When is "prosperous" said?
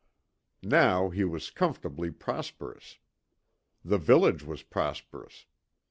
2.09-2.97, 4.63-5.45